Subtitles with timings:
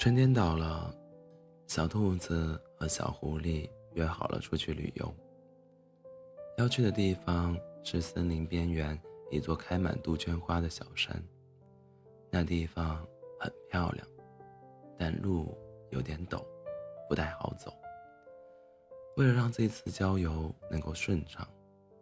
[0.00, 0.90] 春天到了，
[1.66, 5.14] 小兔子和小狐狸约好了出去旅游。
[6.56, 7.54] 要去的地方
[7.84, 8.98] 是森林边缘
[9.30, 11.22] 一座开满杜鹃花的小山。
[12.30, 13.06] 那地方
[13.38, 14.08] 很漂亮，
[14.98, 15.54] 但路
[15.90, 16.42] 有点陡，
[17.06, 17.70] 不太好走。
[19.18, 21.46] 为了让这次郊游能够顺畅，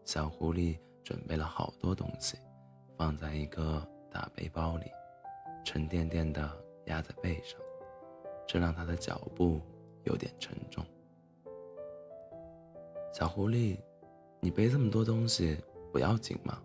[0.04, 2.38] 小狐狸准备了好多东西，
[2.96, 4.86] 放在一个大背包里，
[5.64, 6.48] 沉甸甸的
[6.84, 7.58] 压在背上，
[8.48, 9.60] 这让他的脚步
[10.04, 10.82] 有点沉重。
[13.12, 13.78] 小狐狸，
[14.40, 15.58] 你背这么多东西
[15.92, 16.58] 不要紧吗？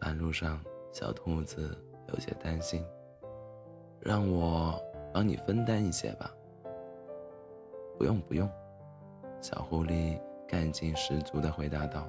[0.00, 0.60] 半路上，
[0.92, 2.84] 小兔子有些担心，
[4.00, 4.82] 让我
[5.14, 6.28] 帮你分担一些吧。
[7.96, 8.50] 不用不用。
[9.40, 12.08] 小狐狸干劲十足地回答道：“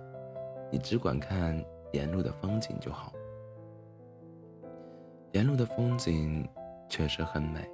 [0.71, 3.13] 你只管看沿路的风景就好。
[5.34, 6.48] 沿路的风景
[6.90, 7.70] 确实很美，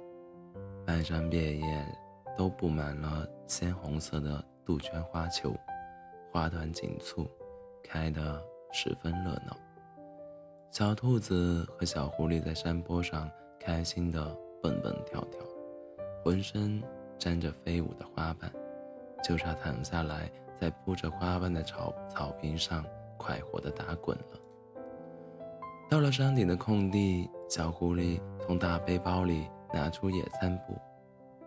[0.90, 1.86] 漫山遍野
[2.36, 5.54] 都布满了鲜红色的杜鹃花球，
[6.32, 7.30] 花团锦簇，
[7.80, 9.56] 开得十分热闹。
[10.72, 13.30] 小兔子和小狐狸在山坡上
[13.60, 15.40] 开心地蹦蹦跳跳，
[16.24, 16.82] 浑身
[17.16, 18.52] 沾着飞舞的花瓣。”
[19.22, 20.28] 就差躺下来，
[20.60, 22.84] 在铺着花瓣的草草坪上
[23.16, 24.40] 快活地打滚了。
[25.88, 30.76] 到了山顶的空地，小狐狸从大背包里拿出野餐布，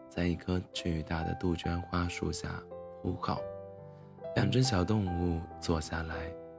[0.09, 2.61] 在一棵巨大的杜鹃花树下
[3.01, 3.41] 铺好。
[4.35, 6.15] 两只小动物坐下来，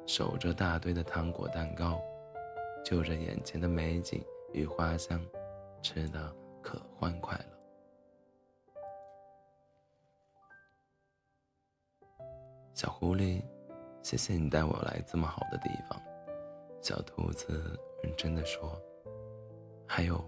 [0.07, 2.01] 守着大堆的糖果蛋糕，
[2.85, 5.21] 就着眼前的美景与花香，
[5.83, 7.47] 吃的可欢快了。
[12.75, 13.43] 小狐狸，
[14.03, 16.01] 谢谢你带我来这么好的地方。
[16.81, 18.79] 小兔子认真的说
[19.89, 20.23] ：“还有，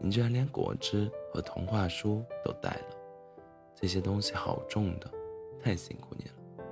[0.00, 2.96] 你居然连果汁和童话书都带了，
[3.74, 5.10] 这些东西好重的，
[5.62, 6.64] 太辛苦你了。”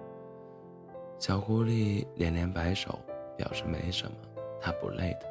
[1.19, 2.99] 小狐狸连连摆手，
[3.37, 4.17] 表示没什么，
[4.61, 5.27] 它不累的。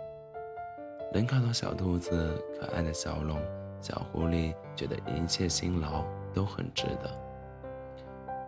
[1.12, 3.42] 能看到小兔子可爱的笑容，
[3.82, 7.10] 小狐狸觉得一切辛劳都很值得。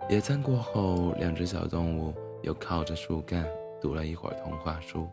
[0.08, 2.14] 野餐过后，两只小动物
[2.44, 3.48] 又靠着树干
[3.82, 5.08] 读了一会儿童话书，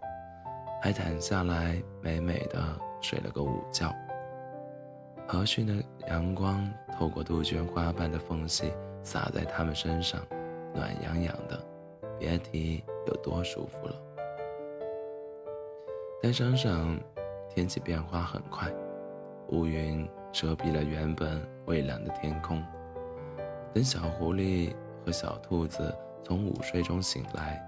[0.82, 2.60] 还躺下来美美的
[3.00, 3.90] 睡了个午觉。
[5.28, 5.74] 和煦的
[6.08, 6.66] 阳光
[6.98, 8.72] 透过杜鹃花瓣的缝隙
[9.02, 10.20] 洒在它们身上，
[10.74, 11.62] 暖洋洋的，
[12.18, 13.94] 别提有多舒服了。
[16.22, 16.98] 但山上
[17.54, 18.72] 天气变化很快，
[19.50, 22.60] 乌云遮蔽了原本蔚蓝的天空。
[23.72, 24.74] 等小狐狸。
[25.06, 27.58] 和小兔子从午睡中醒来，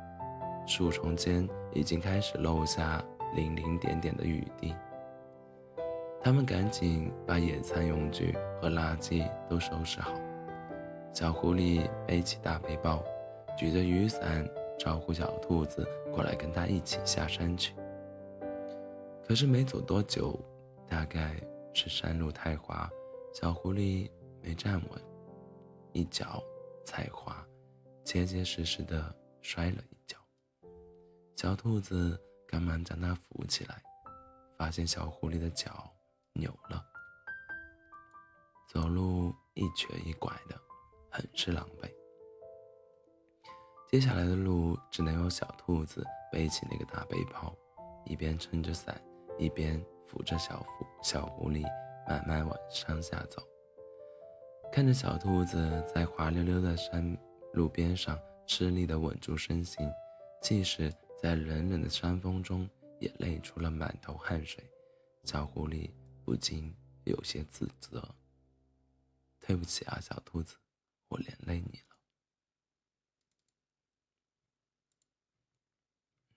[0.66, 3.03] 树丛间已经开始落下
[3.34, 4.75] 零零点点的雨滴。
[6.22, 10.12] 他们赶紧把野餐用具和垃圾都收拾好。
[11.12, 13.03] 小狐狸背起大背包，
[13.56, 14.48] 举着雨伞
[14.78, 17.75] 招呼小兔子过来跟他一起下山去。
[19.26, 20.38] 可是没走多久，
[20.86, 21.34] 大概
[21.72, 22.91] 是山路太滑，
[23.32, 24.10] 小狐狸
[24.42, 25.03] 没站稳，
[25.92, 26.42] 一脚。
[26.82, 27.47] 踩滑，
[28.03, 30.16] 结结实实的摔了一跤。
[31.36, 33.80] 小兔子赶忙将它扶起来，
[34.59, 35.88] 发现小狐狸的脚
[36.34, 36.84] 扭了，
[38.68, 40.58] 走路一瘸一拐的，
[41.10, 41.91] 很是狼狈。
[43.91, 47.52] 接下来的路只能由小兔子背起那个大背包，
[48.04, 49.02] 一边撑着伞，
[49.38, 51.64] 一边扶着小狐小狐狸
[52.08, 53.42] 慢慢往山下走。
[54.72, 57.18] 看着小兔子在滑溜溜的山
[57.52, 58.16] 路边上
[58.47, 59.91] 吃力地稳住身形，
[60.41, 62.70] 即使在冷冷的山风中
[63.00, 64.64] 也累出了满头汗水，
[65.24, 65.91] 小狐狸
[66.30, 66.72] 不禁
[67.06, 68.00] 有些自责
[69.44, 70.54] ：“对不起啊，小兔子，
[71.08, 71.96] 我连累你了。”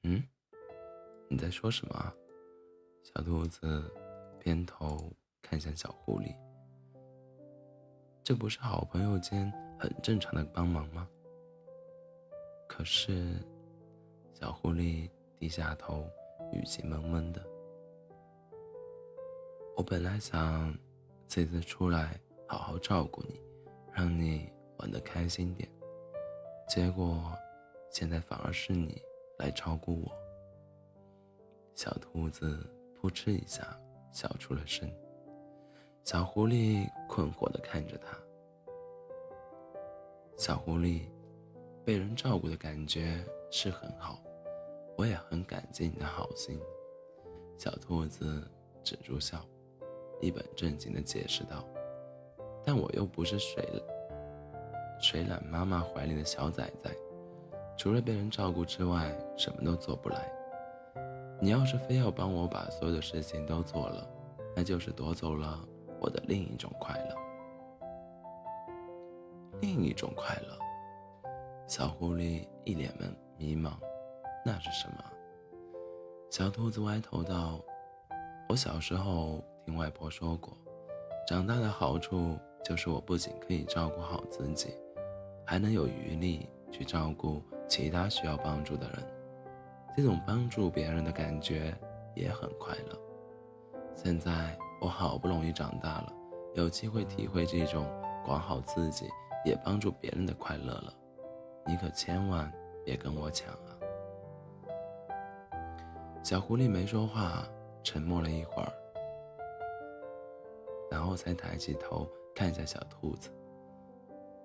[0.02, 0.28] 嗯，
[1.30, 2.12] 你在说什么？
[3.04, 3.94] 小兔子
[4.40, 5.14] 偏头
[5.44, 6.36] 看向小狐狸。
[8.24, 11.08] 这不是好朋友间很正常的帮忙吗？
[12.68, 13.38] 可是，
[14.34, 15.08] 小狐狸
[15.38, 16.10] 低下头，
[16.52, 17.53] 语气闷闷的。
[19.76, 20.72] 我本来想
[21.28, 23.42] 这次出来好好照顾你，
[23.92, 24.48] 让你
[24.78, 25.68] 玩得开心点，
[26.70, 27.34] 结果
[27.90, 29.02] 现在反而是你
[29.40, 30.12] 来照顾我。
[31.74, 33.76] 小兔子扑哧一下
[34.12, 34.88] 笑出了声。
[36.04, 38.16] 小狐狸困惑地看着它。
[40.38, 41.02] 小狐狸，
[41.84, 44.22] 被人照顾的感觉是很好，
[44.98, 46.60] 我也很感激你的好心。
[47.58, 48.48] 小兔子
[48.84, 49.44] 止住笑，
[50.22, 51.64] 一本正经地解释道
[52.66, 53.68] ：“但我又不是水
[55.02, 56.92] 水懒妈妈怀里的小崽崽，
[57.78, 60.32] 除了被人照顾之外，什么都做不来。
[61.42, 64.08] 你要是非要帮我把所有的事情都做了，
[64.56, 65.60] 那就是夺走了
[66.00, 67.16] 我的另一种快乐。
[69.60, 70.58] 另一种快乐。
[71.68, 73.06] 小狐狸一脸的
[73.38, 73.72] 迷茫，
[74.46, 75.04] 那是什么？
[76.30, 77.60] 小兔子歪头道
[78.50, 80.58] ：“我小时候听外婆说过，
[81.28, 84.76] 长大的好处就是我不仅可以照顾好自己，
[85.46, 88.98] 还能有余力去照顾其他需要帮助的人。
[89.96, 91.74] 这种帮助别人的感觉
[92.16, 93.00] 也很快乐。
[93.96, 96.12] 现在我好不容易长大了，
[96.56, 97.86] 有机会体会这种
[98.26, 99.08] 管好自己
[99.46, 100.94] 也帮助别人的快乐了。
[101.66, 102.52] 你可千万
[102.84, 103.78] 别跟我抢啊！”
[106.22, 107.48] 小狐狸没说话，
[107.84, 108.74] 沉默了一会儿，
[110.94, 113.32] 然后才抬起头看向小兔子。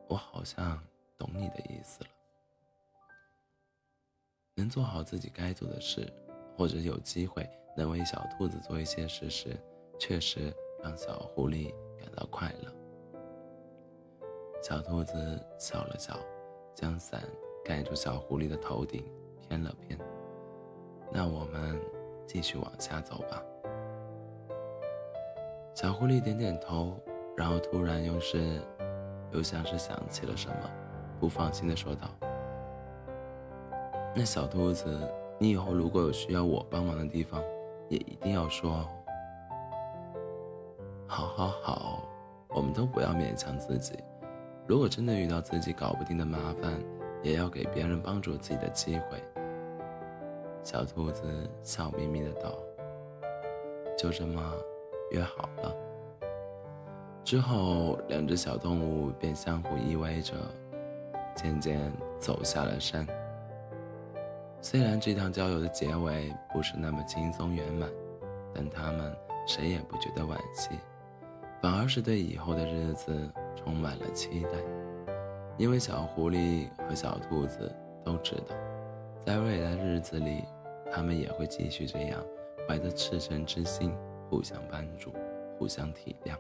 [0.09, 0.83] 我好像
[1.19, 2.11] 懂你的意思了。
[4.55, 6.11] 能做好自己该做的事，
[6.57, 7.47] 或者有机会
[7.77, 9.55] 能为小兔子做一些事时，
[9.99, 10.51] 确实
[10.83, 12.75] 让小狐狸感到快乐。
[14.63, 15.15] 小兔子
[15.59, 16.19] 笑了笑，
[16.75, 17.23] 将伞
[17.63, 19.05] 盖住小狐狸的头顶，
[19.47, 19.99] 偏了偏。
[21.13, 21.79] 那我们
[22.27, 23.45] 继续往下走吧。
[25.81, 26.99] 小狐狸点点头，
[27.37, 28.61] 然后突然又是，
[29.31, 30.69] 又像是想起了什么，
[31.21, 32.09] 不放心的说道
[34.13, 35.01] ：“那小兔子，
[35.39, 37.41] 你以后如果有需要我帮忙的地方，
[37.89, 38.89] 也一定要说哦。
[41.07, 42.03] ”“好，好，好，
[42.49, 43.97] 我们都不要勉强自己。
[44.67, 46.73] 如果真的遇到自己搞不定的麻烦，
[47.23, 49.23] 也要给别人帮助自己的机会。”
[50.65, 52.53] 小兔子笑眯眯的道
[53.97, 54.43] ：“就这么
[55.11, 55.75] 约好了。”
[57.25, 60.35] 之后，两只小动物便相互依偎着，
[61.35, 63.07] 渐渐走下了山。
[64.61, 67.89] 虽然这趟郊游的结尾不是那么轻松圆满，
[68.55, 69.15] 但他们
[69.47, 70.71] 谁也不觉得惋惜，
[71.63, 74.51] 反而是对以后的日子充满了期待，
[75.57, 77.71] 因为小狐狸和小兔子
[78.05, 78.55] 都知道，
[79.25, 80.45] 在未来的日子里。
[80.91, 82.19] 他们也会继续这样，
[82.67, 83.95] 怀着赤诚之心，
[84.29, 85.13] 互相帮助，
[85.59, 86.39] 互相体谅。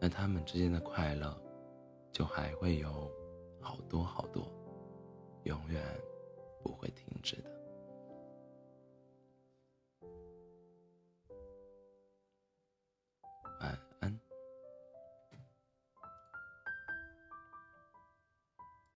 [0.00, 1.36] 那他们之间的快乐，
[2.12, 3.10] 就还会有
[3.60, 4.46] 好多好多，
[5.44, 5.82] 永远
[6.62, 7.63] 不会停止的。